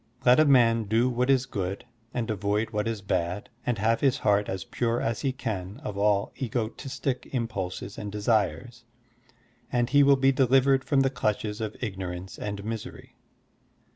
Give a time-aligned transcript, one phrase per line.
[0.25, 4.17] Let a man do what is good and avoid what is bad and have his
[4.17, 8.83] heart as pure as he can of all egotistic impulses and desires,
[9.71, 13.13] and he will be deliver^ from the clutches of ignorance and misery.